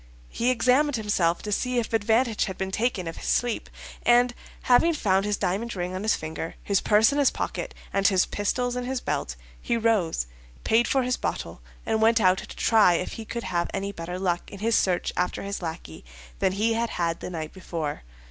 He 0.29 0.49
examined 0.49 0.95
himself 0.95 1.43
to 1.43 1.51
see 1.51 1.77
if 1.77 1.93
advantage 1.93 2.45
had 2.45 2.57
been 2.57 2.71
taken 2.71 3.07
of 3.07 3.17
his 3.17 3.27
sleep, 3.29 3.69
and 4.03 4.33
having 4.63 4.95
found 4.95 5.25
his 5.25 5.37
diamond 5.37 5.75
ring 5.75 5.93
on 5.93 6.01
his 6.01 6.15
finger, 6.15 6.55
his 6.63 6.81
purse 6.81 7.11
in 7.11 7.19
his 7.19 7.29
pocket, 7.29 7.75
and 7.93 8.07
his 8.07 8.25
pistols 8.25 8.75
in 8.75 8.85
his 8.85 8.99
belt, 8.99 9.35
he 9.61 9.77
rose, 9.77 10.25
paid 10.63 10.87
for 10.87 11.03
his 11.03 11.17
bottle, 11.17 11.61
and 11.85 12.01
went 12.01 12.19
out 12.19 12.39
to 12.39 12.47
try 12.47 12.95
if 12.95 13.11
he 13.11 13.25
could 13.25 13.43
have 13.43 13.69
any 13.75 13.91
better 13.91 14.17
luck 14.17 14.49
in 14.51 14.57
his 14.57 14.75
search 14.75 15.13
after 15.15 15.43
his 15.43 15.61
lackey 15.61 16.03
than 16.39 16.53
he 16.53 16.73
had 16.73 16.89
had 16.89 17.19
the 17.19 17.29
night 17.29 17.53
before. 17.53 18.01